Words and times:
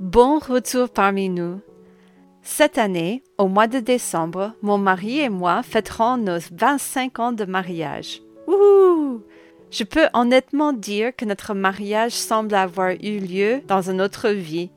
Bon 0.00 0.38
retour 0.38 0.88
parmi 0.88 1.28
nous. 1.28 1.60
Cette 2.40 2.78
année, 2.78 3.22
au 3.36 3.48
mois 3.48 3.66
de 3.66 3.80
décembre, 3.80 4.54
mon 4.62 4.78
mari 4.78 5.20
et 5.20 5.28
moi 5.28 5.62
fêterons 5.62 6.16
nos 6.16 6.38
25 6.52 7.18
ans 7.18 7.32
de 7.32 7.44
mariage. 7.44 8.22
Wouhou! 8.46 9.20
Je 9.70 9.84
peux 9.84 10.08
honnêtement 10.14 10.72
dire 10.72 11.14
que 11.14 11.26
notre 11.26 11.52
mariage 11.52 12.12
semble 12.12 12.54
avoir 12.54 12.92
eu 12.92 13.18
lieu 13.18 13.60
dans 13.68 13.90
une 13.90 14.00
autre 14.00 14.30
vie. 14.30 14.70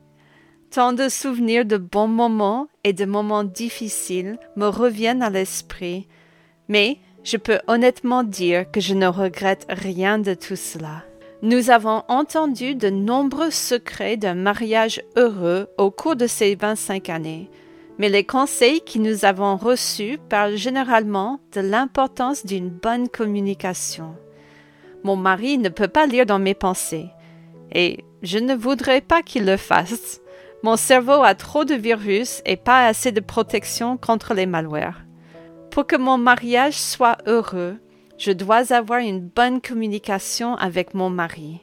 Tant 0.70 0.92
de 0.92 1.08
souvenirs 1.08 1.64
de 1.64 1.78
bons 1.78 2.06
moments 2.06 2.68
et 2.84 2.92
de 2.92 3.06
moments 3.06 3.44
difficiles 3.44 4.38
me 4.56 4.66
reviennent 4.66 5.22
à 5.22 5.30
l'esprit, 5.30 6.06
mais 6.68 6.98
je 7.22 7.38
peux 7.38 7.60
honnêtement 7.66 8.24
dire 8.24 8.70
que 8.70 8.80
je 8.80 8.92
ne 8.92 9.06
regrette 9.06 9.64
rien 9.70 10.18
de 10.18 10.34
tout 10.34 10.56
cela. 10.56 11.02
Nous 11.44 11.68
avons 11.68 12.04
entendu 12.08 12.74
de 12.74 12.88
nombreux 12.88 13.50
secrets 13.50 14.16
d'un 14.16 14.32
mariage 14.32 15.02
heureux 15.14 15.68
au 15.76 15.90
cours 15.90 16.16
de 16.16 16.26
ces 16.26 16.54
25 16.54 17.10
années, 17.10 17.50
mais 17.98 18.08
les 18.08 18.24
conseils 18.24 18.80
que 18.80 18.98
nous 18.98 19.26
avons 19.26 19.58
reçus 19.58 20.16
parlent 20.30 20.56
généralement 20.56 21.40
de 21.52 21.60
l'importance 21.60 22.46
d'une 22.46 22.70
bonne 22.70 23.10
communication. 23.10 24.14
Mon 25.02 25.16
mari 25.16 25.58
ne 25.58 25.68
peut 25.68 25.86
pas 25.86 26.06
lire 26.06 26.24
dans 26.24 26.38
mes 26.38 26.54
pensées, 26.54 27.10
et 27.72 28.06
je 28.22 28.38
ne 28.38 28.54
voudrais 28.54 29.02
pas 29.02 29.20
qu'il 29.20 29.44
le 29.44 29.58
fasse. 29.58 30.22
Mon 30.62 30.78
cerveau 30.78 31.22
a 31.22 31.34
trop 31.34 31.66
de 31.66 31.74
virus 31.74 32.40
et 32.46 32.56
pas 32.56 32.86
assez 32.86 33.12
de 33.12 33.20
protection 33.20 33.98
contre 33.98 34.32
les 34.32 34.46
malwares. 34.46 35.02
Pour 35.70 35.86
que 35.86 35.96
mon 35.96 36.16
mariage 36.16 36.80
soit 36.80 37.18
heureux, 37.26 37.76
je 38.18 38.32
dois 38.32 38.72
avoir 38.72 39.00
une 39.00 39.20
bonne 39.20 39.60
communication 39.60 40.54
avec 40.56 40.94
mon 40.94 41.10
mari. 41.10 41.60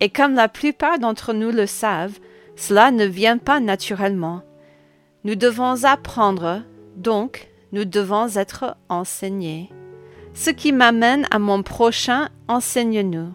Et 0.00 0.08
comme 0.08 0.34
la 0.34 0.48
plupart 0.48 0.98
d'entre 0.98 1.32
nous 1.32 1.50
le 1.50 1.66
savent, 1.66 2.18
cela 2.56 2.90
ne 2.90 3.04
vient 3.04 3.38
pas 3.38 3.60
naturellement. 3.60 4.42
Nous 5.24 5.34
devons 5.34 5.84
apprendre, 5.84 6.62
donc 6.96 7.48
nous 7.72 7.84
devons 7.84 8.28
être 8.36 8.76
enseignés. 8.88 9.70
Ce 10.34 10.50
qui 10.50 10.72
m'amène 10.72 11.26
à 11.30 11.38
mon 11.38 11.62
prochain 11.62 12.28
Enseigne-nous. 12.48 13.32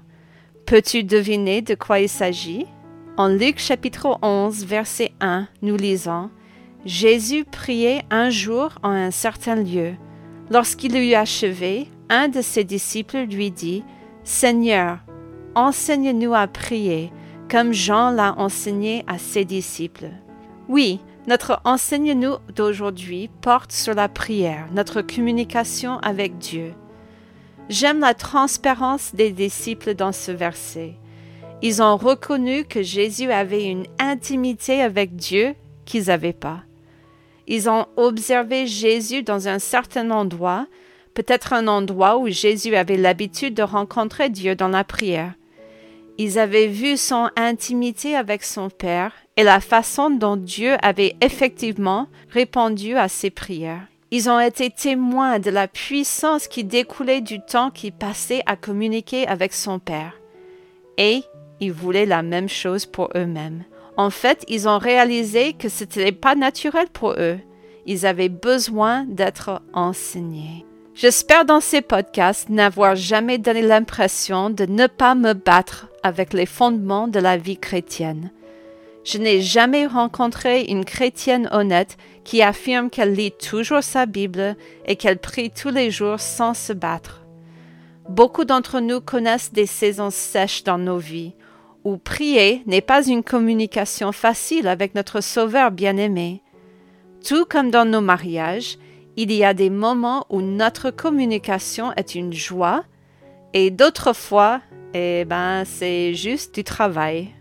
Peux-tu 0.66 1.04
deviner 1.04 1.62
de 1.62 1.74
quoi 1.74 2.00
il 2.00 2.10
s'agit? 2.10 2.68
En 3.18 3.28
Luc 3.28 3.58
chapitre 3.58 4.20
11, 4.22 4.66
verset 4.66 5.14
1, 5.20 5.48
nous 5.64 5.76
lisons 5.76 6.30
Jésus 6.86 7.44
priait 7.44 8.04
un 8.12 8.30
jour 8.30 8.76
en 8.84 8.92
un 8.92 9.12
certain 9.12 9.56
lieu. 9.56 9.94
Lorsqu'il 10.52 10.96
eut 10.96 11.16
achevé, 11.16 11.88
un 12.10 12.28
de 12.28 12.42
ses 12.42 12.64
disciples 12.64 13.24
lui 13.24 13.52
dit, 13.52 13.84
Seigneur, 14.24 15.00
enseigne-nous 15.56 16.34
à 16.34 16.48
prier, 16.48 17.12
comme 17.50 17.74
Jean 17.74 18.12
l'a 18.12 18.36
enseigné 18.38 19.04
à 19.08 19.18
ses 19.18 19.46
disciples. 19.46 20.10
Oui, 20.68 21.00
notre 21.28 21.62
enseigne-nous 21.64 22.38
d'aujourd'hui 22.56 23.30
porte 23.42 23.72
sur 23.72 23.94
la 23.94 24.10
prière, 24.10 24.68
notre 24.74 25.02
communication 25.02 26.00
avec 26.00 26.38
Dieu. 26.38 26.74
J'aime 27.70 28.00
la 28.00 28.16
transparence 28.16 29.14
des 29.14 29.32
disciples 29.32 29.94
dans 29.94 30.12
ce 30.12 30.32
verset. 30.32 30.96
Ils 31.62 31.84
ont 31.84 31.98
reconnu 31.98 32.66
que 32.66 32.82
Jésus 32.82 33.32
avait 33.32 33.66
une 33.66 33.86
intimité 34.00 34.82
avec 34.82 35.16
Dieu 35.16 35.54
qu'ils 35.86 36.06
n'avaient 36.06 36.34
pas. 36.34 36.64
Ils 37.48 37.70
ont 37.70 37.88
observé 37.98 38.66
Jésus 38.66 39.24
dans 39.24 39.48
un 39.48 39.60
certain 39.60 40.10
endroit 40.12 40.68
peut-être 41.20 41.52
un 41.52 41.68
endroit 41.68 42.18
où 42.18 42.30
Jésus 42.30 42.78
avait 42.78 42.96
l'habitude 42.96 43.54
de 43.54 43.62
rencontrer 43.62 44.30
Dieu 44.30 44.56
dans 44.56 44.70
la 44.70 44.86
prière. 44.86 45.34
Ils 46.18 46.40
avaient 46.40 46.68
vu 46.68 46.96
son 46.96 47.30
intimité 47.36 48.16
avec 48.16 48.42
son 48.42 48.70
Père 48.70 49.12
et 49.36 49.44
la 49.44 49.60
façon 49.60 50.10
dont 50.10 50.38
Dieu 50.38 50.78
avait 50.82 51.18
effectivement 51.20 52.08
répondu 52.30 52.96
à 52.96 53.10
ses 53.10 53.32
prières. 53.32 53.86
Ils 54.12 54.30
ont 54.30 54.40
été 54.40 54.70
témoins 54.70 55.40
de 55.40 55.50
la 55.50 55.68
puissance 55.68 56.48
qui 56.48 56.64
découlait 56.64 57.20
du 57.20 57.42
temps 57.42 57.70
qu'il 57.70 57.92
passait 57.92 58.42
à 58.46 58.56
communiquer 58.56 59.28
avec 59.28 59.52
son 59.52 59.78
Père. 59.78 60.14
Et 60.98 61.24
ils 61.60 61.74
voulaient 61.74 62.06
la 62.06 62.24
même 62.24 62.48
chose 62.48 62.86
pour 62.86 63.10
eux-mêmes. 63.14 63.66
En 63.98 64.10
fait, 64.10 64.46
ils 64.48 64.70
ont 64.70 64.78
réalisé 64.78 65.52
que 65.52 65.68
ce 65.68 65.84
n'était 65.84 66.14
pas 66.14 66.36
naturel 66.36 66.88
pour 66.94 67.12
eux. 67.18 67.40
Ils 67.86 68.06
avaient 68.06 68.30
besoin 68.30 69.04
d'être 69.04 69.62
enseignés. 69.74 70.66
J'espère 71.02 71.46
dans 71.46 71.62
ces 71.62 71.80
podcasts 71.80 72.50
n'avoir 72.50 72.98
jamais 72.98 73.38
donné 73.38 73.62
l'impression 73.62 74.50
de 74.50 74.66
ne 74.66 74.86
pas 74.86 75.16
me 75.16 75.32
battre 75.32 75.88
avec 76.04 76.34
les 76.34 76.46
fondements 76.46 77.08
de 77.08 77.22
la 77.22 77.38
vie 77.38 77.58
chrétienne. 77.58 78.34
Je 79.06 79.18
n'ai 79.18 79.40
jamais 79.40 79.88
rencontré 79.88 80.64
une 80.64 80.84
chrétienne 80.84 81.48
honnête 81.54 81.96
qui 82.26 82.42
affirme 82.42 82.90
qu'elle 82.90 83.14
lit 83.14 83.32
toujours 83.32 83.82
sa 83.82 84.06
Bible 84.06 84.58
et 84.88 84.98
qu'elle 84.98 85.20
prie 85.20 85.52
tous 85.52 85.70
les 85.70 85.90
jours 85.90 86.20
sans 86.20 86.54
se 86.54 86.74
battre. 86.74 87.24
Beaucoup 88.10 88.44
d'entre 88.44 88.82
nous 88.82 89.00
connaissent 89.00 89.54
des 89.54 89.68
saisons 89.68 90.12
sèches 90.12 90.66
dans 90.66 90.78
nos 90.78 90.98
vies, 90.98 91.34
où 91.86 91.96
prier 91.96 92.62
n'est 92.66 92.82
pas 92.82 93.08
une 93.08 93.24
communication 93.24 94.12
facile 94.12 94.68
avec 94.68 94.96
notre 94.96 95.22
Sauveur 95.22 95.72
bien-aimé. 95.72 96.44
Tout 97.26 97.46
comme 97.46 97.72
dans 97.72 97.86
nos 97.86 98.02
mariages, 98.02 98.78
il 99.20 99.34
y 99.34 99.44
a 99.44 99.54
des 99.54 99.70
moments 99.70 100.26
où 100.30 100.42
notre 100.42 100.92
communication 100.92 101.92
est 101.98 102.16
une 102.16 102.32
joie 102.32 102.86
et 103.54 103.70
d'autres 103.70 104.14
fois, 104.14 104.62
eh 104.94 105.26
ben, 105.26 105.64
c'est 105.66 106.14
juste 106.14 106.56
du 106.56 106.64
travail. 106.64 107.36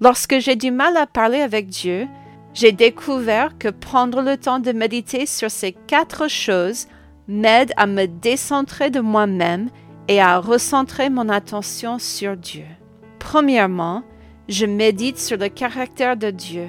Lorsque 0.00 0.38
j'ai 0.38 0.56
du 0.56 0.70
mal 0.70 0.96
à 0.96 1.06
parler 1.06 1.40
avec 1.42 1.66
Dieu, 1.66 2.08
j'ai 2.54 2.72
découvert 2.72 3.58
que 3.58 3.68
prendre 3.68 4.22
le 4.22 4.38
temps 4.38 4.60
de 4.60 4.72
méditer 4.72 5.26
sur 5.26 5.50
ces 5.50 5.72
quatre 5.72 6.26
choses 6.26 6.86
m'aide 7.28 7.74
à 7.76 7.86
me 7.86 8.06
décentrer 8.06 8.88
de 8.88 9.00
moi-même 9.00 9.68
et 10.08 10.22
à 10.22 10.38
recentrer 10.38 11.10
mon 11.10 11.28
attention 11.28 11.98
sur 11.98 12.34
Dieu. 12.34 12.64
Premièrement, 13.18 14.04
je 14.48 14.64
médite 14.64 15.18
sur 15.18 15.36
le 15.36 15.50
caractère 15.50 16.16
de 16.16 16.30
Dieu. 16.30 16.68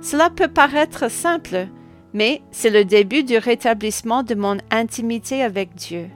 Cela 0.00 0.30
peut 0.30 0.48
paraître 0.48 1.08
simple, 1.08 1.68
mais 2.14 2.40
c'est 2.52 2.70
le 2.70 2.84
début 2.84 3.24
du 3.24 3.36
rétablissement 3.36 4.22
de 4.22 4.36
mon 4.36 4.56
intimité 4.70 5.42
avec 5.42 5.74
Dieu. 5.74 6.08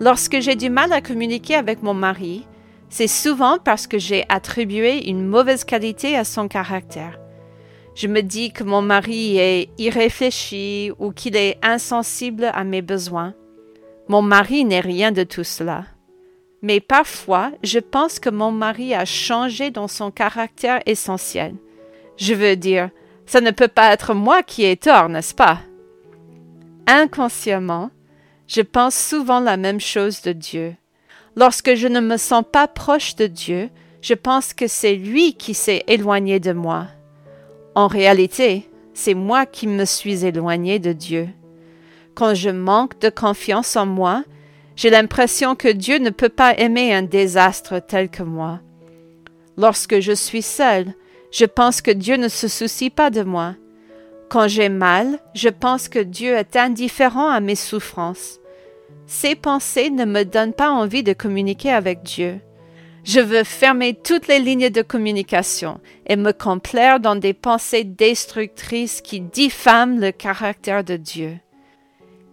Lorsque 0.00 0.40
j'ai 0.40 0.56
du 0.56 0.68
mal 0.68 0.92
à 0.92 1.00
communiquer 1.00 1.54
avec 1.54 1.82
mon 1.82 1.94
mari, 1.94 2.46
c'est 2.88 3.06
souvent 3.06 3.58
parce 3.58 3.86
que 3.86 3.98
j'ai 3.98 4.24
attribué 4.28 5.08
une 5.08 5.24
mauvaise 5.24 5.64
qualité 5.64 6.16
à 6.16 6.24
son 6.24 6.48
caractère. 6.48 7.18
Je 7.94 8.08
me 8.08 8.22
dis 8.22 8.52
que 8.52 8.64
mon 8.64 8.82
mari 8.82 9.38
est 9.38 9.68
irréfléchi 9.78 10.90
ou 10.98 11.12
qu'il 11.12 11.36
est 11.36 11.58
insensible 11.62 12.50
à 12.52 12.64
mes 12.64 12.82
besoins. 12.82 13.34
Mon 14.08 14.22
mari 14.22 14.64
n'est 14.64 14.80
rien 14.80 15.12
de 15.12 15.22
tout 15.22 15.44
cela. 15.44 15.84
Mais 16.62 16.80
parfois, 16.80 17.52
je 17.62 17.78
pense 17.78 18.18
que 18.18 18.30
mon 18.30 18.50
mari 18.50 18.94
a 18.94 19.04
changé 19.04 19.70
dans 19.70 19.88
son 19.88 20.10
caractère 20.10 20.80
essentiel. 20.86 21.54
Je 22.16 22.34
veux 22.34 22.56
dire, 22.56 22.90
ça 23.30 23.40
ne 23.40 23.52
peut 23.52 23.68
pas 23.68 23.92
être 23.92 24.12
moi 24.12 24.42
qui 24.42 24.64
ai 24.64 24.76
tort, 24.76 25.08
n'est-ce 25.08 25.36
pas? 25.36 25.60
Inconsciemment, 26.88 27.92
je 28.48 28.60
pense 28.60 28.96
souvent 28.96 29.38
la 29.38 29.56
même 29.56 29.78
chose 29.78 30.20
de 30.22 30.32
Dieu. 30.32 30.74
Lorsque 31.36 31.76
je 31.76 31.86
ne 31.86 32.00
me 32.00 32.16
sens 32.16 32.42
pas 32.50 32.66
proche 32.66 33.14
de 33.14 33.28
Dieu, 33.28 33.70
je 34.02 34.14
pense 34.14 34.52
que 34.52 34.66
c'est 34.66 34.96
lui 34.96 35.34
qui 35.34 35.54
s'est 35.54 35.84
éloigné 35.86 36.40
de 36.40 36.52
moi. 36.52 36.88
En 37.76 37.86
réalité, 37.86 38.68
c'est 38.94 39.14
moi 39.14 39.46
qui 39.46 39.68
me 39.68 39.84
suis 39.84 40.24
éloigné 40.26 40.80
de 40.80 40.92
Dieu. 40.92 41.28
Quand 42.16 42.34
je 42.34 42.50
manque 42.50 42.98
de 42.98 43.10
confiance 43.10 43.76
en 43.76 43.86
moi, 43.86 44.24
j'ai 44.74 44.90
l'impression 44.90 45.54
que 45.54 45.68
Dieu 45.68 45.98
ne 45.98 46.10
peut 46.10 46.30
pas 46.30 46.58
aimer 46.58 46.92
un 46.92 47.02
désastre 47.02 47.78
tel 47.78 48.08
que 48.08 48.24
moi. 48.24 48.58
Lorsque 49.56 50.00
je 50.00 50.14
suis 50.14 50.42
seule, 50.42 50.94
je 51.30 51.44
pense 51.44 51.80
que 51.80 51.90
Dieu 51.90 52.16
ne 52.16 52.28
se 52.28 52.48
soucie 52.48 52.90
pas 52.90 53.10
de 53.10 53.22
moi. 53.22 53.54
Quand 54.28 54.48
j'ai 54.48 54.68
mal, 54.68 55.18
je 55.34 55.48
pense 55.48 55.88
que 55.88 55.98
Dieu 55.98 56.34
est 56.34 56.56
indifférent 56.56 57.28
à 57.28 57.40
mes 57.40 57.56
souffrances. 57.56 58.38
Ces 59.06 59.34
pensées 59.34 59.90
ne 59.90 60.04
me 60.04 60.24
donnent 60.24 60.52
pas 60.52 60.70
envie 60.70 61.02
de 61.02 61.12
communiquer 61.12 61.72
avec 61.72 62.02
Dieu. 62.02 62.40
Je 63.02 63.20
veux 63.20 63.44
fermer 63.44 63.94
toutes 63.94 64.28
les 64.28 64.38
lignes 64.38 64.70
de 64.70 64.82
communication 64.82 65.80
et 66.06 66.16
me 66.16 66.32
complaire 66.32 67.00
dans 67.00 67.16
des 67.16 67.32
pensées 67.32 67.84
destructrices 67.84 69.00
qui 69.00 69.20
diffament 69.20 69.98
le 69.98 70.12
caractère 70.12 70.84
de 70.84 70.96
Dieu. 70.96 71.38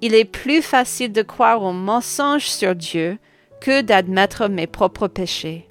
Il 0.01 0.13
est 0.13 0.25
plus 0.25 0.61
facile 0.61 1.11
de 1.11 1.21
croire 1.21 1.63
aux 1.63 1.73
mensonges 1.73 2.47
sur 2.47 2.75
Dieu 2.75 3.17
que 3.61 3.81
d'admettre 3.81 4.47
mes 4.47 4.67
propres 4.67 5.07
péchés. 5.07 5.67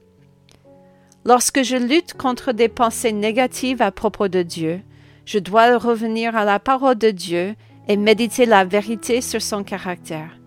Lorsque 1.26 1.62
je 1.62 1.76
lutte 1.76 2.14
contre 2.14 2.52
des 2.52 2.68
pensées 2.68 3.12
négatives 3.12 3.82
à 3.82 3.90
propos 3.90 4.28
de 4.28 4.42
Dieu, 4.42 4.80
je 5.24 5.40
dois 5.40 5.76
revenir 5.76 6.36
à 6.36 6.44
la 6.44 6.60
parole 6.60 6.96
de 6.96 7.10
Dieu 7.10 7.56
et 7.88 7.96
méditer 7.96 8.46
la 8.46 8.64
vérité 8.64 9.20
sur 9.20 9.42
son 9.42 9.64
caractère. 9.64 10.38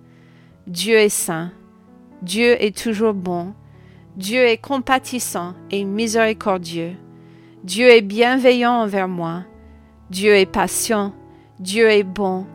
Dieu 0.68 0.96
est 0.96 1.10
saint, 1.10 1.52
Dieu 2.22 2.56
est 2.64 2.76
toujours 2.76 3.14
bon, 3.14 3.54
Dieu 4.16 4.40
est 4.46 4.58
compatissant 4.58 5.54
et 5.70 5.84
miséricordieux, 5.84 6.96
Dieu 7.64 7.90
est 7.90 8.02
bienveillant 8.02 8.81
envers 8.81 9.10
moi. 9.10 9.44
Dieu 10.10 10.36
est 10.36 10.46
patient. 10.46 11.14
Dieu 11.60 11.90
est 11.90 12.04
bon. 12.04 12.48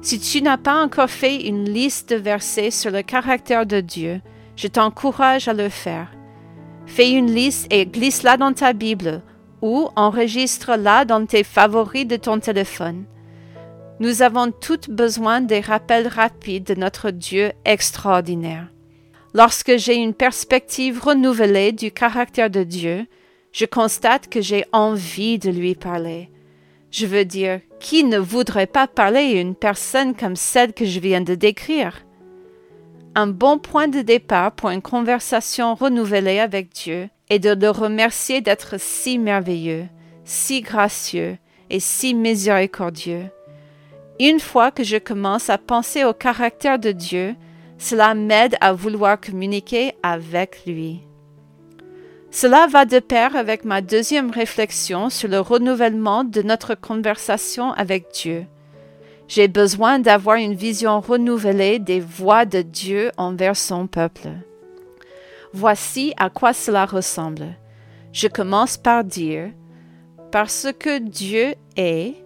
Si 0.00 0.18
tu 0.18 0.40
n'as 0.40 0.56
pas 0.56 0.82
encore 0.82 1.10
fait 1.10 1.46
une 1.46 1.68
liste 1.68 2.10
de 2.10 2.16
versets 2.16 2.70
sur 2.70 2.90
le 2.90 3.02
caractère 3.02 3.66
de 3.66 3.80
Dieu, 3.80 4.22
je 4.56 4.66
t'encourage 4.66 5.46
à 5.46 5.52
le 5.52 5.68
faire. 5.68 6.10
Fais 6.92 7.12
une 7.12 7.32
liste 7.32 7.68
et 7.70 7.86
glisse-la 7.86 8.36
dans 8.36 8.52
ta 8.52 8.72
Bible 8.72 9.22
ou 9.62 9.88
enregistre-la 9.94 11.04
dans 11.04 11.24
tes 11.24 11.44
favoris 11.44 12.04
de 12.04 12.16
ton 12.16 12.40
téléphone. 12.40 13.04
Nous 14.00 14.22
avons 14.22 14.50
toutes 14.50 14.90
besoin 14.90 15.40
des 15.40 15.60
rappels 15.60 16.08
rapides 16.08 16.64
de 16.64 16.74
notre 16.74 17.12
Dieu 17.12 17.52
extraordinaire. 17.64 18.66
Lorsque 19.34 19.76
j'ai 19.76 19.94
une 19.94 20.14
perspective 20.14 21.00
renouvelée 21.00 21.70
du 21.70 21.92
caractère 21.92 22.50
de 22.50 22.64
Dieu, 22.64 23.06
je 23.52 23.66
constate 23.66 24.28
que 24.28 24.40
j'ai 24.40 24.64
envie 24.72 25.38
de 25.38 25.50
lui 25.50 25.76
parler. 25.76 26.28
Je 26.90 27.06
veux 27.06 27.24
dire, 27.24 27.60
qui 27.78 28.02
ne 28.02 28.18
voudrait 28.18 28.66
pas 28.66 28.88
parler 28.88 29.20
à 29.20 29.40
une 29.40 29.54
personne 29.54 30.16
comme 30.16 30.34
celle 30.34 30.72
que 30.72 30.84
je 30.84 30.98
viens 30.98 31.20
de 31.20 31.36
décrire? 31.36 32.04
Un 33.16 33.26
bon 33.26 33.58
point 33.58 33.88
de 33.88 34.02
départ 34.02 34.52
pour 34.52 34.70
une 34.70 34.82
conversation 34.82 35.74
renouvelée 35.74 36.38
avec 36.38 36.72
Dieu 36.72 37.08
est 37.28 37.40
de 37.40 37.50
le 37.50 37.70
remercier 37.70 38.40
d'être 38.40 38.78
si 38.78 39.18
merveilleux, 39.18 39.86
si 40.24 40.60
gracieux 40.60 41.36
et 41.70 41.80
si 41.80 42.14
miséricordieux. 42.14 43.24
Une 44.20 44.38
fois 44.38 44.70
que 44.70 44.84
je 44.84 44.96
commence 44.96 45.50
à 45.50 45.58
penser 45.58 46.04
au 46.04 46.12
caractère 46.12 46.78
de 46.78 46.92
Dieu, 46.92 47.34
cela 47.78 48.14
m'aide 48.14 48.56
à 48.60 48.72
vouloir 48.72 49.20
communiquer 49.20 49.94
avec 50.04 50.64
lui. 50.64 51.00
Cela 52.30 52.68
va 52.68 52.84
de 52.84 53.00
pair 53.00 53.34
avec 53.34 53.64
ma 53.64 53.80
deuxième 53.80 54.30
réflexion 54.30 55.10
sur 55.10 55.28
le 55.28 55.40
renouvellement 55.40 56.22
de 56.22 56.42
notre 56.42 56.76
conversation 56.76 57.72
avec 57.72 58.12
Dieu. 58.12 58.46
J'ai 59.30 59.46
besoin 59.46 60.00
d'avoir 60.00 60.38
une 60.38 60.54
vision 60.54 60.98
renouvelée 60.98 61.78
des 61.78 62.00
voix 62.00 62.44
de 62.46 62.62
Dieu 62.62 63.12
envers 63.16 63.56
son 63.56 63.86
peuple. 63.86 64.30
Voici 65.52 66.12
à 66.16 66.30
quoi 66.30 66.52
cela 66.52 66.84
ressemble. 66.84 67.54
Je 68.12 68.26
commence 68.26 68.76
par 68.76 69.04
dire, 69.04 69.52
parce 70.32 70.66
que 70.76 70.98
Dieu 70.98 71.54
est, 71.76 72.16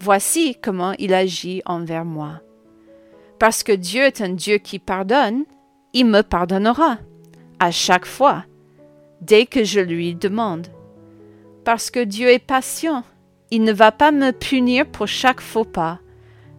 Voici 0.00 0.56
comment 0.60 0.94
il 0.98 1.14
agit 1.14 1.62
envers 1.64 2.04
moi. 2.04 2.40
Parce 3.38 3.62
que 3.62 3.72
Dieu 3.72 4.02
est 4.02 4.20
un 4.20 4.30
Dieu 4.30 4.58
qui 4.58 4.80
pardonne, 4.80 5.44
il 5.92 6.06
me 6.06 6.22
pardonnera 6.22 6.98
à 7.60 7.70
chaque 7.70 8.06
fois, 8.06 8.44
dès 9.20 9.46
que 9.46 9.62
je 9.62 9.78
lui 9.78 10.16
demande. 10.16 10.66
Parce 11.64 11.90
que 11.90 12.02
Dieu 12.02 12.30
est 12.30 12.44
patient, 12.44 13.04
il 13.52 13.62
ne 13.62 13.72
va 13.72 13.92
pas 13.92 14.10
me 14.10 14.32
punir 14.32 14.86
pour 14.86 15.06
chaque 15.06 15.40
faux 15.40 15.64
pas, 15.64 16.00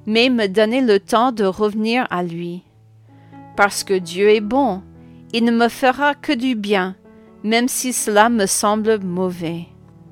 mais 0.10 0.30
me 0.30 0.48
donner 0.48 0.82
le 0.82 1.00
temps 1.00 1.32
de 1.32 1.44
revenir 1.44 2.08
à 2.10 2.24
lui. 2.24 2.64
Parce 3.56 3.84
que 3.84 3.94
Dieu 3.94 4.30
est 4.30 4.42
bon, 4.42 4.82
il 5.34 5.44
ne 5.44 5.52
me 5.52 5.68
fera 5.68 6.16
que 6.16 6.34
du 6.34 6.56
bien, 6.56 6.96
même 7.44 7.68
si 7.68 7.94
cela 7.94 8.28
me 8.30 8.48
semble 8.48 9.04
mauvais. 9.04 9.68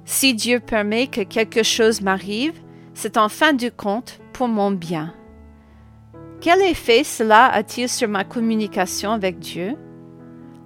Si 0.05 0.35
Dieu 0.35 0.59
permet 0.59 1.07
que 1.07 1.21
quelque 1.21 1.63
chose 1.63 2.01
m'arrive, 2.01 2.53
c'est 2.93 3.17
en 3.17 3.27
fin 3.27 3.53
de 3.53 3.69
compte 3.69 4.19
pour 4.33 4.47
mon 4.47 4.69
bien. 4.69 5.15
Quel 6.41 6.61
effet 6.61 7.03
cela 7.03 7.47
a-t-il 7.47 7.89
sur 7.89 8.07
ma 8.07 8.23
communication 8.23 9.11
avec 9.11 9.39
Dieu? 9.39 9.75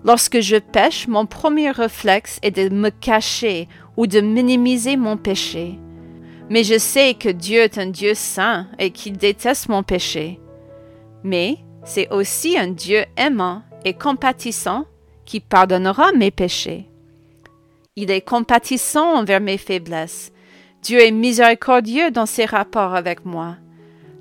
Lorsque 0.04 0.42
je 0.42 0.58
pêche, 0.58 1.08
mon 1.08 1.26
premier 1.26 1.72
réflexe 1.72 2.38
est 2.42 2.52
de 2.52 2.68
me 2.68 2.90
cacher 2.90 3.70
ou 3.96 4.08
de 4.08 4.20
minimiser 4.20 4.98
mon 4.98 5.16
péché. 5.16 5.80
Mais 6.52 6.66
je 6.66 6.78
sais 6.78 7.14
que 7.14 7.30
Dieu 7.30 7.62
est 7.62 7.78
un 7.78 7.86
Dieu 7.86 8.12
saint 8.14 8.68
et 8.78 8.92
qu'il 8.92 9.18
déteste 9.18 9.70
mon 9.70 9.84
péché. 9.84 10.38
Mais 11.24 11.56
c'est 11.86 12.12
aussi 12.12 12.58
un 12.58 12.68
Dieu 12.68 13.06
aimant 13.16 13.64
et 13.86 13.94
compatissant 13.94 14.84
qui 15.24 15.40
pardonnera 15.40 16.12
mes 16.12 16.30
péchés. 16.30 16.90
Il 17.96 18.12
est 18.12 18.20
compatissant 18.20 19.16
envers 19.16 19.40
mes 19.40 19.58
faiblesses 19.58 20.34
Dieu 20.82 21.00
est 21.00 21.12
miséricordieux 21.12 22.12
dans 22.12 22.26
ses 22.26 22.44
rapports 22.44 22.96
avec 22.96 23.24
moi. 23.24 23.56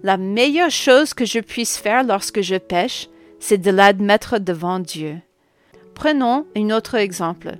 La 0.04 0.16
meilleure 0.16 0.70
chose 0.70 1.14
que 1.14 1.24
je 1.24 1.40
puisse 1.40 1.78
faire 1.78 2.04
lorsque 2.04 2.42
je 2.42 2.54
pêche, 2.54 3.08
c'est 3.40 3.58
de 3.58 3.72
l'admettre 3.72 4.38
devant 4.38 4.78
Dieu. 4.78 5.16
Prenons 5.94 6.46
un 6.56 6.70
autre 6.70 6.94
exemple. 6.94 7.56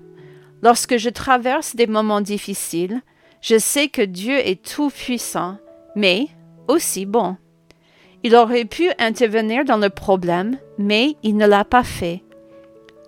Lorsque 0.63 0.97
je 0.97 1.11
traverse 1.11 1.75
des 1.75 1.89
moments 1.89 2.21
difficiles, 2.21 3.03
je 3.41 3.59
sais 3.59 3.89
que 3.89 4.03
Dieu 4.03 4.37
est 4.37 4.63
tout-puissant, 4.63 5.57
mais 5.97 6.29
aussi 6.69 7.07
bon. 7.07 7.37
Il 8.23 8.35
aurait 8.37 8.67
pu 8.67 8.91
intervenir 8.99 9.65
dans 9.65 9.79
le 9.79 9.89
problème, 9.89 10.59
mais 10.79 11.17
il 11.23 11.37
ne 11.37 11.47
l'a 11.47 11.65
pas 11.65 11.85
fait. 11.85 12.23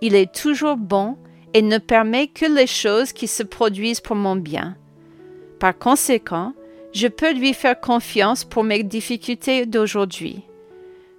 Il 0.00 0.14
est 0.14 0.34
toujours 0.34 0.76
bon 0.76 1.17
et 1.55 1.62
ne 1.62 1.79
permet 1.79 2.29
que 2.29 2.46
les 2.46 2.67
choses 2.67 3.12
qui 3.12 3.26
se 3.26 3.43
produisent 3.43 4.00
pour 4.00 4.17
mon 4.17 4.37
bien. 4.37 4.76
Par 5.61 5.79
conséquent, 5.79 6.55
je 6.93 7.08
peux 7.08 7.32
lui 7.32 7.52
faire 7.52 7.78
confiance 7.78 8.44
pour 8.44 8.64
mes 8.64 8.82
difficultés 8.82 9.67
d'aujourd'hui. 9.67 10.43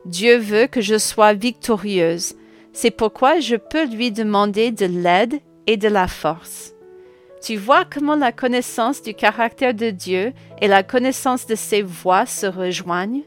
Dieu 0.05 0.37
veut 0.37 0.67
que 0.67 0.81
je 0.81 0.97
sois 0.97 1.33
victorieuse. 1.33 2.35
C'est 2.73 2.91
pourquoi 2.91 3.39
je 3.39 3.55
peux 3.55 3.85
lui 3.85 4.11
demander 4.11 4.71
de 4.71 4.85
l'aide 4.85 5.39
et 5.67 5.77
de 5.77 5.87
la 5.87 6.07
force. 6.07 6.72
Tu 7.43 7.57
vois 7.57 7.83
comment 7.83 8.15
la 8.15 8.31
connaissance 8.31 9.01
du 9.01 9.13
caractère 9.13 9.73
de 9.73 9.89
Dieu 9.89 10.31
et 10.61 10.67
la 10.69 10.81
connaissance 10.81 11.45
de 11.45 11.55
ses 11.55 11.81
voies 11.81 12.25
se 12.25 12.45
rejoignent? 12.45 13.23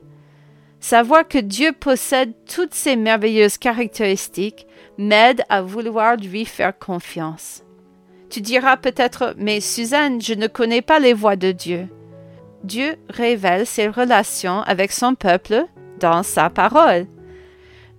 Savoir 0.81 1.29
que 1.29 1.37
Dieu 1.37 1.73
possède 1.79 2.33
toutes 2.47 2.73
ces 2.73 2.97
merveilleuses 2.97 3.59
caractéristiques 3.59 4.67
m'aide 4.97 5.43
à 5.51 5.61
vouloir 5.61 6.17
lui 6.17 6.47
faire 6.47 6.79
confiance. 6.79 7.63
Tu 8.31 8.41
diras 8.41 8.79
peut-être, 8.79 9.35
mais 9.37 9.61
Suzanne, 9.61 10.23
je 10.23 10.33
ne 10.33 10.47
connais 10.47 10.83
pas 10.83 10.99
les 10.99 11.13
voies 11.13 11.37
de 11.37 11.53
Dieu. 11.53 11.87
Dieu 12.65 12.97
révèle 13.11 13.67
ses 13.67 13.89
relations 13.89 14.63
avec 14.63 14.93
son 14.93 15.15
peuple 15.15 15.67
dans 16.01 16.23
sa 16.23 16.49
parole. 16.49 17.07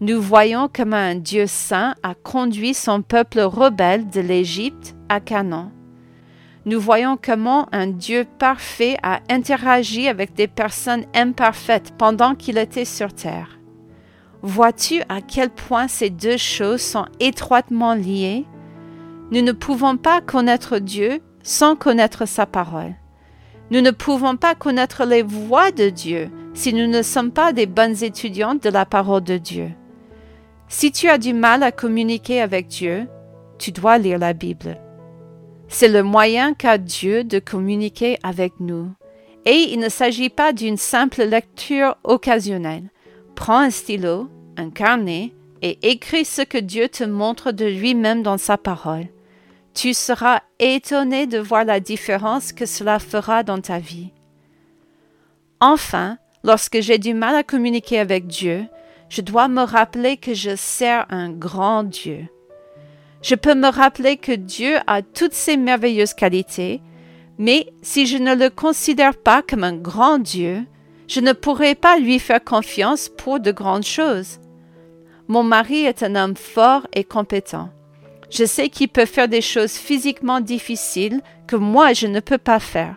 Nous 0.02 0.19
voyons 0.19 0.68
comment 0.74 0.98
un 0.98 1.16
Dieu 1.16 1.46
saint 1.46 1.94
a 2.02 2.16
conduit 2.16 2.74
son 2.74 3.04
peuple 3.04 3.42
rebelle 3.42 4.10
de 4.10 4.22
l'Égypte 4.22 4.96
à 5.10 5.19
Canaan. 5.19 5.72
Nous 6.68 6.81
voyons 6.81 7.18
comment 7.19 7.69
un 7.72 7.88
Dieu 7.88 8.25
parfait 8.40 8.98
a 9.02 9.21
interagi 9.30 10.09
avec 10.09 10.33
des 10.33 10.50
personnes 10.50 11.06
imparfaites 11.16 11.94
pendant 11.97 12.36
qu'il 12.36 12.57
était 12.57 12.83
sur 12.83 13.14
terre. 13.14 13.57
Vois-tu 14.42 15.02
à 15.07 15.21
quel 15.21 15.50
point 15.50 15.88
ces 15.88 16.09
deux 16.09 16.36
choses 16.36 16.81
sont 16.81 17.06
étroitement 17.21 17.94
liées? 17.94 18.44
Nous 19.31 19.42
ne 19.42 19.54
pouvons 19.54 19.95
pas 19.95 20.19
connaître 20.19 20.80
Dieu 20.80 21.21
sans 21.42 21.78
connaître 21.78 22.28
sa 22.28 22.45
parole. 22.45 22.95
Nous 23.71 23.80
ne 23.80 23.92
pouvons 23.92 24.36
pas 24.36 24.54
connaître 24.54 25.06
les 25.06 25.21
voies 25.21 25.71
de 25.71 25.88
Dieu 25.88 26.30
si 26.54 26.74
nous 26.74 26.88
ne 26.88 27.02
sommes 27.02 27.31
pas 27.31 27.54
des 27.54 27.66
bonnes 27.66 28.04
étudiantes 28.04 28.62
de 28.62 28.69
la 28.69 28.86
parole 28.86 29.24
de 29.24 29.38
Dieu. 29.38 29.71
Si 30.68 30.92
tu 30.92 31.07
as 31.07 31.18
du 31.18 31.31
mal 31.31 31.64
à 31.64 31.71
communiquer 31.71 32.42
avec 32.42 32.68
Dieu, 32.68 33.07
tu 33.57 33.71
dois 33.71 33.97
lire 33.97 34.19
la 34.19 34.33
Bible. 34.33 34.78
C'est 35.68 35.88
le 35.88 36.04
moyen 36.04 36.54
qu'a 36.54 36.78
Dieu 36.78 37.24
de 37.24 37.40
communiquer 37.40 38.18
avec 38.24 38.59
nous. 38.59 38.92
Et 39.45 39.69
il 39.71 39.80
ne 39.80 39.90
s'agit 39.90 40.30
pas 40.30 40.54
d'une 40.54 40.78
simple 40.78 41.24
lecture 41.24 41.97
occasionnelle. 42.04 42.90
Prends 43.36 43.59
un 43.59 43.69
stylo, 43.69 44.30
un 44.57 44.69
carnet 44.69 45.33
et 45.62 45.78
écris 45.90 46.26
ce 46.26 46.42
que 46.42 46.57
Dieu 46.57 46.90
te 46.90 47.04
montre 47.04 47.52
de 47.52 47.66
lui-même 47.66 48.24
dans 48.24 48.38
sa 48.38 48.57
parole 48.57 49.07
tu 49.78 49.94
seras 49.94 50.42
étonné 50.57 51.28
de 51.28 51.38
voir 51.38 51.64
la 51.64 51.80
différence 51.80 52.52
que 52.52 52.66
cela 52.66 52.97
fera 52.97 53.44
dans 53.44 53.62
ta 53.62 53.78
vie. 53.78 54.12
Enfin, 55.59 56.18
lorsque 56.44 56.81
j'ai 56.81 56.97
du 56.97 57.14
mal 57.14 57.36
à 57.36 57.44
communiquer 57.44 58.00
avec 58.00 58.26
Dieu, 58.26 58.66
je 59.09 59.21
dois 59.21 59.47
me 59.47 59.62
rappeler 59.62 60.18
que 60.18 60.33
je 60.33 60.56
sers 60.56 61.06
un 61.09 61.30
grand 61.30 61.83
Dieu. 61.83 62.28
Je 63.21 63.36
peux 63.36 63.56
me 63.56 63.69
rappeler 63.69 64.18
que 64.18 64.31
Dieu 64.31 64.78
a 64.88 65.02
toutes 65.02 65.33
ces 65.33 65.57
merveilleuses 65.57 66.14
qualités, 66.14 66.81
mais 67.38 67.68
si 67.81 68.06
je 68.06 68.18
ne 68.18 68.36
le 68.36 68.50
considère 68.50 69.16
pas 69.16 69.42
comme 69.42 69.64
un 69.64 69.76
grand 69.76 70.19
Dieu, 70.19 70.66
je 71.07 71.19
ne 71.19 71.33
pourrai 71.33 71.76
pas 71.76 71.97
lui 71.97 72.19
faire 72.19 72.44
confiance 72.44 73.09
pour 73.09 73.40
de 73.40 73.52
grandes 73.52 73.86
choses. 73.86 74.40
Mon 75.28 75.44
mari 75.44 75.86
est 75.86 76.04
un 76.04 76.16
homme 76.16 76.36
fort 76.36 76.88
et 76.94 77.04
compétent. 77.04 77.69
Je 78.30 78.45
sais 78.45 78.69
qu'il 78.69 78.90
peut 78.90 79.06
faire 79.06 79.28
des 79.28 79.42
choses 79.42 79.74
physiquement 79.74 80.42
difficiles 80.42 81.21
que 81.47 81.56
moi 81.56 81.94
je 81.94 82.07
ne 82.07 82.19
peux 82.19 82.38
pas 82.38 82.59
faire. 82.59 82.95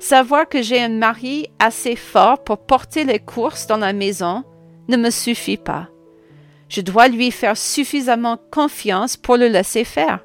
Savoir 0.00 0.48
que 0.48 0.62
j'ai 0.62 0.80
un 0.80 0.88
mari 0.88 1.48
assez 1.58 1.96
fort 1.96 2.42
pour 2.42 2.58
porter 2.58 3.04
les 3.04 3.18
courses 3.18 3.66
dans 3.66 3.78
la 3.78 3.92
maison 3.92 4.44
ne 4.88 4.96
me 4.96 5.10
suffit 5.10 5.56
pas. 5.56 5.88
Je 6.68 6.80
dois 6.80 7.08
lui 7.08 7.30
faire 7.30 7.56
suffisamment 7.56 8.38
confiance 8.50 9.16
pour 9.16 9.36
le 9.36 9.48
laisser 9.48 9.84
faire. 9.84 10.24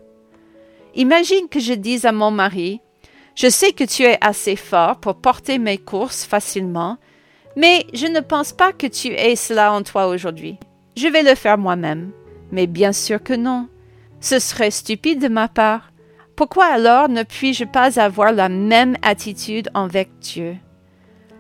Imagine 0.96 1.48
que 1.50 1.60
je 1.60 1.74
dise 1.74 2.06
à 2.06 2.12
mon 2.12 2.32
mari, 2.32 2.82
je 3.36 3.50
sais 3.50 3.72
que 3.72 3.84
tu 3.84 4.04
es 4.04 4.18
assez 4.22 4.56
fort 4.56 5.00
pour 5.00 5.16
porter 5.16 5.58
mes 5.58 5.78
courses 5.78 6.26
facilement, 6.26 6.98
mais 7.56 7.86
je 7.94 8.08
ne 8.08 8.20
pense 8.20 8.52
pas 8.52 8.74
que 8.74 8.88
tu 8.88 9.10
aies 9.10 9.36
cela 9.36 9.74
en 9.74 9.82
toi 9.82 10.08
aujourd'hui. 10.08 10.58
Je 10.96 11.08
vais 11.08 11.24
le 11.24 11.36
faire 11.36 11.58
moi-même. 11.58 12.12
Mais 12.52 12.68
bien 12.68 12.94
sûr 12.94 13.22
que 13.22 13.34
non. 13.34 13.68
Ce 14.20 14.38
serait 14.38 14.72
stupide 14.72 15.20
de 15.20 15.28
ma 15.28 15.48
part. 15.48 15.92
Pourquoi 16.36 16.66
alors 16.66 17.10
ne 17.10 17.24
puis-je 17.24 17.66
pas 17.66 18.00
avoir 18.00 18.32
la 18.32 18.48
même 18.48 18.96
attitude 19.02 19.70
avec 19.74 20.10
Dieu? 20.20 20.56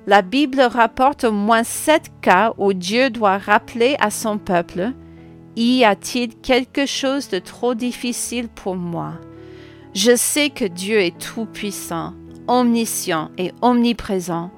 La 0.05 0.21
Bible 0.21 0.61
rapporte 0.61 1.23
au 1.23 1.31
moins 1.31 1.63
sept 1.63 2.11
cas 2.21 2.53
où 2.57 2.73
Dieu 2.73 3.09
doit 3.09 3.37
rappeler 3.37 3.95
à 4.01 4.09
son 4.09 4.37
peuple 4.37 4.91
Y 5.55 5.85
a-t-il 5.85 6.35
quelque 6.35 6.85
chose 6.85 7.29
de 7.29 7.39
trop 7.39 7.73
difficile 7.73 8.49
pour 8.49 8.75
moi? 8.75 9.13
Je 9.93 10.15
sais 10.15 10.49
que 10.49 10.65
Dieu 10.65 10.99
est 10.99 11.17
tout-puissant, 11.17 12.13
omniscient 12.47 13.29
et 13.37 13.53
omniprésent. 13.61 14.51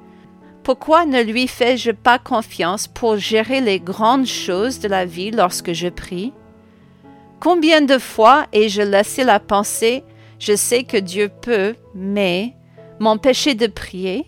Pourquoi 0.64 1.06
ne 1.06 1.22
lui 1.22 1.48
fais-je 1.48 1.92
pas 1.92 2.18
confiance 2.18 2.88
pour 2.88 3.18
gérer 3.18 3.62
les 3.62 3.80
grandes 3.80 4.26
choses 4.26 4.80
de 4.80 4.88
la 4.88 5.06
vie 5.06 5.30
lorsque 5.30 5.74
je 5.74 5.90
prie? 5.90 6.34
Combien 7.40 7.82
de 7.82 8.00
fois 8.00 8.48
ai-je 8.52 8.82
laissé 8.82 9.24
la 9.24 9.40
pensée 9.40 10.04
je 10.40 10.56
sais 10.56 10.84
que 10.84 10.98
Dieu 10.98 11.30
peut, 11.42 11.76
mais 11.94 12.54
m'empêcher 13.00 13.56
de 13.56 13.68
prier 13.68 14.26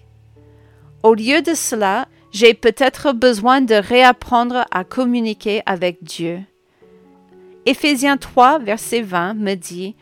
Au 1.04 1.14
lieu 1.14 1.42
de 1.42 1.54
cela, 1.54 2.08
j'ai 2.32 2.54
peut-être 2.54 3.14
besoin 3.14 3.62
de 3.62 3.76
réapprendre 3.76 4.66
à 4.72 4.84
communiquer 4.84 5.62
avec 5.66 6.04
Dieu. 6.04 6.42
Éphésiens 7.66 8.18
3, 8.18 8.60
verset 8.60 9.02
20 9.02 9.36
me 9.36 9.56
dit 9.56 9.96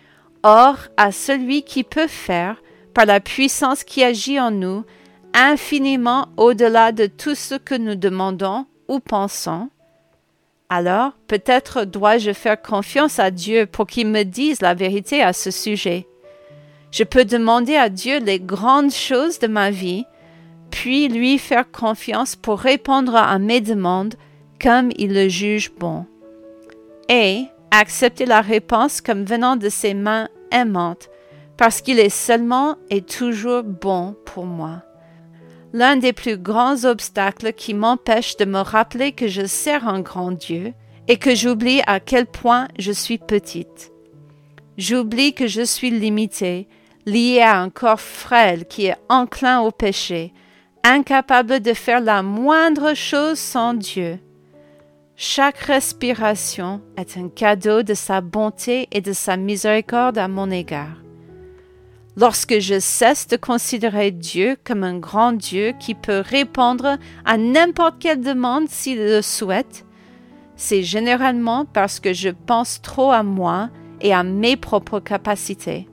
Or, 0.43 0.77
à 0.97 1.11
celui 1.11 1.63
qui 1.63 1.83
peut 1.83 2.07
faire, 2.07 2.61
par 2.93 3.05
la 3.05 3.19
puissance 3.19 3.83
qui 3.83 4.03
agit 4.03 4.39
en 4.39 4.51
nous, 4.51 4.85
infiniment 5.33 6.27
au-delà 6.37 6.91
de 6.91 7.07
tout 7.07 7.35
ce 7.35 7.55
que 7.55 7.75
nous 7.75 7.95
demandons 7.95 8.65
ou 8.87 8.99
pensons, 8.99 9.69
alors 10.69 11.11
peut-être 11.27 11.85
dois-je 11.85 12.31
faire 12.31 12.61
confiance 12.61 13.19
à 13.19 13.31
Dieu 13.31 13.65
pour 13.65 13.85
qu'il 13.85 14.07
me 14.07 14.23
dise 14.23 14.61
la 14.61 14.73
vérité 14.73 15.21
à 15.21 15.33
ce 15.33 15.51
sujet. 15.51 16.07
Je 16.91 17.03
peux 17.03 17.25
demander 17.25 17.75
à 17.75 17.89
Dieu 17.89 18.19
les 18.19 18.39
grandes 18.39 18.91
choses 18.91 19.39
de 19.39 19.47
ma 19.47 19.69
vie, 19.69 20.05
puis 20.75 21.07
lui 21.07 21.37
faire 21.37 21.71
confiance 21.71 22.35
pour 22.35 22.59
répondre 22.59 23.15
à 23.15 23.39
mes 23.39 23.61
demandes 23.61 24.15
comme 24.61 24.89
il 24.97 25.13
le 25.13 25.29
juge 25.29 25.71
bon. 25.71 26.05
Et 27.07 27.45
accepter 27.71 28.25
la 28.25 28.41
réponse 28.41 28.99
comme 28.99 29.23
venant 29.23 29.55
de 29.55 29.69
ses 29.69 29.93
mains 29.93 30.27
aimantes, 30.51 31.09
parce 31.55 31.81
qu'il 31.81 31.97
est 31.97 32.09
seulement 32.09 32.75
et 32.89 33.01
toujours 33.01 33.63
bon 33.63 34.17
pour 34.25 34.45
moi 34.45 34.83
l'un 35.75 35.97
des 35.97 36.13
plus 36.13 36.37
grands 36.37 36.85
obstacles 36.85 37.51
qui 37.51 37.73
m'empêche 37.73 38.37
de 38.37 38.45
me 38.45 38.59
rappeler 38.59 39.11
que 39.11 39.27
je 39.27 39.45
sers 39.45 39.85
un 39.89 39.99
grand 39.99 40.31
Dieu 40.31 40.73
et 41.09 41.17
que 41.17 41.35
j'oublie 41.35 41.81
à 41.85 41.99
quel 41.99 42.27
point 42.27 42.69
je 42.79 42.93
suis 42.93 43.17
petite. 43.17 43.91
J'oublie 44.77 45.33
que 45.33 45.47
je 45.47 45.63
suis 45.63 45.89
limitée, 45.89 46.69
liée 47.05 47.41
à 47.41 47.59
un 47.59 47.69
corps 47.69 47.99
frêle 47.99 48.65
qui 48.67 48.85
est 48.85 48.95
enclin 49.09 49.59
au 49.59 49.71
péché, 49.71 50.31
incapable 50.85 51.61
de 51.61 51.73
faire 51.73 51.99
la 51.99 52.21
moindre 52.21 52.93
chose 52.93 53.39
sans 53.39 53.73
Dieu. 53.73 54.19
Chaque 55.15 55.57
respiration 55.57 56.81
est 56.95 57.17
un 57.17 57.27
cadeau 57.27 57.81
de 57.81 57.95
sa 57.95 58.21
bonté 58.21 58.87
et 58.91 59.01
de 59.01 59.11
sa 59.11 59.35
miséricorde 59.35 60.19
à 60.19 60.27
mon 60.27 60.51
égard. 60.51 61.01
Lorsque 62.17 62.59
je 62.59 62.79
cesse 62.79 63.27
de 63.27 63.35
considérer 63.35 64.11
Dieu 64.11 64.57
comme 64.63 64.83
un 64.83 64.99
grand 64.99 65.33
Dieu 65.33 65.73
qui 65.79 65.95
peut 65.95 66.23
répondre 66.23 66.97
à 67.25 67.37
n'importe 67.37 67.95
quelle 67.99 68.21
demande 68.21 68.69
s'il 68.69 68.99
le 68.99 69.21
souhaite, 69.21 69.85
c'est 70.55 70.83
généralement 70.83 71.65
parce 71.65 71.99
que 71.99 72.13
je 72.13 72.29
pense 72.29 72.81
trop 72.81 73.11
à 73.11 73.23
moi 73.23 73.69
et 74.01 74.13
à 74.13 74.23
mes 74.23 74.55
propres 74.55 74.99
capacités. 74.99 75.87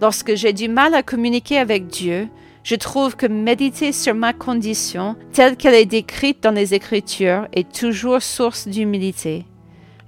Lorsque 0.00 0.34
j'ai 0.34 0.52
du 0.54 0.68
mal 0.68 0.94
à 0.94 1.02
communiquer 1.02 1.58
avec 1.58 1.86
Dieu, 1.86 2.28
je 2.66 2.74
trouve 2.74 3.14
que 3.14 3.26
méditer 3.26 3.92
sur 3.92 4.16
ma 4.16 4.32
condition, 4.32 5.14
telle 5.32 5.56
qu'elle 5.56 5.74
est 5.74 5.86
décrite 5.86 6.42
dans 6.42 6.50
les 6.50 6.74
Écritures, 6.74 7.46
est 7.52 7.70
toujours 7.72 8.22
source 8.22 8.66
d'humilité. 8.66 9.46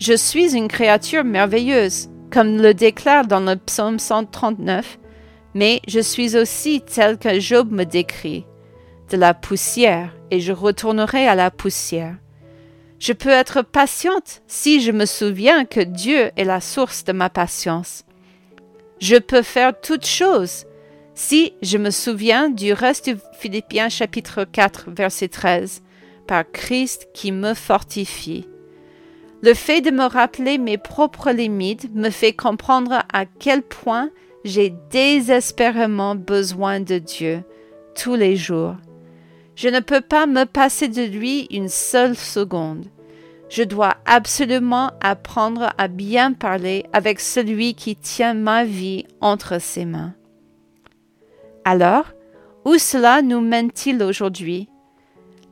Je 0.01 0.15
suis 0.15 0.57
une 0.57 0.67
créature 0.67 1.23
merveilleuse, 1.23 2.11
comme 2.33 2.61
le 2.61 2.75
déclare 2.75 3.29
dans 3.29 3.39
le 3.39 3.55
psaume 3.55 4.01
139, 4.01 4.99
mais 5.55 5.81
je 5.87 6.01
suis 6.01 6.37
aussi 6.37 6.81
tel 6.81 7.17
que 7.17 7.39
Job 7.39 7.71
me 7.71 7.85
décrit, 7.85 8.45
de 9.09 9.17
la 9.17 9.35
poussière, 9.35 10.13
et 10.33 10.41
je 10.41 10.53
retournerai 10.53 11.29
à 11.29 11.37
la 11.37 11.53
poussière. 11.53 12.17
Je 12.99 13.13
peux 13.13 13.29
être 13.29 13.63
patiente 13.63 14.43
si 14.49 14.81
je 14.81 14.91
me 14.91 15.07
souviens 15.07 15.65
que 15.65 15.79
Dieu 15.79 16.33
est 16.37 16.45
la 16.45 16.61
source 16.61 17.05
de 17.05 17.13
ma 17.13 17.31
patience. 17.31 18.05
Je 19.01 19.15
peux 19.15 19.43
faire 19.43 19.81
toutes 19.81 20.07
choses 20.07 20.65
si 21.19 21.53
je 21.63 21.79
me 21.79 21.91
souviens 21.91 22.49
du 22.49 22.73
reste 22.73 23.11
de 23.11 23.19
Philippiens 23.33 23.89
chapitre 23.89 24.45
4 24.45 24.93
verset 24.93 25.27
13, 25.27 25.83
par 26.29 26.45
Christ 26.53 27.09
qui 27.13 27.33
me 27.33 27.55
fortifie. 27.55 28.47
Le 29.43 29.53
fait 29.53 29.81
de 29.81 29.91
me 29.91 30.05
rappeler 30.05 30.59
mes 30.59 30.79
propres 30.79 31.33
limites 31.33 31.93
me 31.93 32.11
fait 32.11 32.35
comprendre 32.35 33.03
à 33.13 33.27
quel 33.27 33.63
point 33.63 34.11
j'ai 34.45 34.73
désespérément 34.93 36.15
besoin 36.15 36.79
de 36.79 36.99
Dieu 36.99 37.43
tous 37.97 38.15
les 38.15 38.37
jours. 38.37 38.77
Je 39.57 39.69
ne 39.69 39.81
peux 39.81 40.03
pas 40.03 40.27
me 40.27 40.45
passer 40.45 40.87
de 40.87 41.03
lui 41.03 41.49
une 41.51 41.69
seule 41.69 42.15
seconde. 42.15 42.87
Je 43.49 43.65
dois 43.65 43.97
absolument 44.07 44.93
apprendre 45.01 45.73
à 45.79 45.89
bien 45.89 46.33
parler 46.33 46.85
avec 46.93 47.19
celui 47.19 47.75
qui 47.75 47.97
tient 47.97 48.35
ma 48.35 48.65
vie 48.65 49.05
entre 49.21 49.61
ses 49.61 49.85
mains. 49.85 50.15
Alors, 51.71 52.07
où 52.65 52.79
cela 52.79 53.21
nous 53.21 53.43
mène-t-il 53.43 54.03
aujourd'hui? 54.03 54.71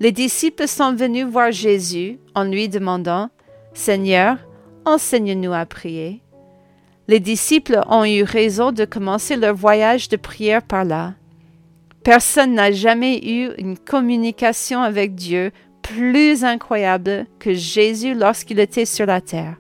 Les 0.00 0.12
disciples 0.12 0.66
sont 0.66 0.94
venus 0.94 1.26
voir 1.26 1.52
Jésus 1.52 2.18
en 2.35 2.44
lui 2.44 2.70
demandant 2.70 3.28
Seigneur, 3.75 4.38
enseigne-nous 4.87 5.52
à 5.52 5.66
prier. 5.66 6.23
Les 7.06 7.20
disciples 7.20 7.82
ont 7.90 8.06
eu 8.06 8.23
raison 8.23 8.73
de 8.73 8.87
commencer 8.87 9.37
leur 9.37 9.54
voyage 9.54 10.08
de 10.08 10.16
prière 10.16 10.62
par 10.62 10.87
là. 10.87 11.12
Personne 12.02 12.54
n'a 12.54 12.73
jamais 12.73 13.18
eu 13.18 13.50
une 13.58 13.76
communication 13.76 14.80
avec 14.80 15.14
Dieu 15.14 15.50
plus 15.82 16.44
incroyable 16.44 17.26
que 17.38 17.52
Jésus 17.52 18.14
lorsqu'il 18.14 18.58
était 18.58 18.87
sur 18.87 19.04
la 19.04 19.20
terre. 19.20 19.56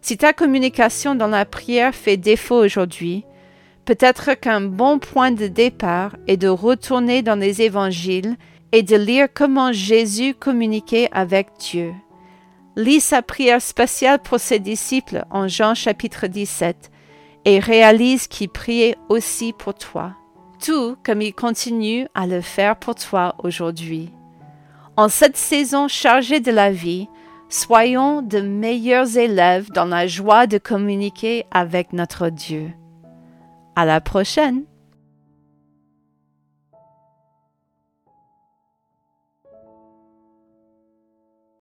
Si 0.00 0.16
ta 0.16 0.32
communication 0.32 1.16
dans 1.16 1.26
la 1.26 1.44
prière 1.44 1.92
fait 1.92 2.16
défaut 2.16 2.64
aujourd'hui, 2.64 3.24
peut-être 3.86 4.34
qu'un 4.34 4.60
bon 4.60 4.98
point 4.98 5.30
de 5.30 5.46
départ 5.46 6.16
est 6.26 6.36
de 6.36 6.48
retourner 6.48 7.22
dans 7.22 7.38
les 7.38 7.62
évangiles 7.62 8.36
et 8.72 8.82
de 8.82 8.96
lire 8.96 9.28
comment 9.32 9.72
Jésus 9.72 10.34
communiquait 10.34 11.08
avec 11.12 11.48
Dieu. 11.58 11.94
Lis 12.74 13.00
sa 13.00 13.22
prière 13.22 13.62
spéciale 13.62 14.18
pour 14.18 14.40
ses 14.40 14.58
disciples 14.58 15.24
en 15.30 15.48
Jean 15.48 15.74
chapitre 15.74 16.26
17 16.26 16.90
et 17.46 17.60
réalise 17.60 18.26
qu'il 18.26 18.50
priait 18.50 18.96
aussi 19.08 19.54
pour 19.54 19.74
toi, 19.74 20.12
tout 20.62 20.96
comme 21.04 21.22
il 21.22 21.32
continue 21.32 22.08
à 22.14 22.26
le 22.26 22.40
faire 22.40 22.76
pour 22.76 22.96
toi 22.96 23.36
aujourd'hui. 23.38 24.10
En 24.96 25.08
cette 25.08 25.36
saison 25.36 25.88
chargée 25.88 26.40
de 26.40 26.50
la 26.50 26.72
vie, 26.72 27.08
soyons 27.48 28.20
de 28.20 28.40
meilleurs 28.40 29.16
élèves 29.16 29.70
dans 29.70 29.84
la 29.84 30.08
joie 30.08 30.46
de 30.46 30.58
communiquer 30.58 31.46
avec 31.52 31.92
notre 31.92 32.30
Dieu. 32.30 32.72
À 33.78 33.84
la 33.84 34.00
prochaine! 34.00 34.64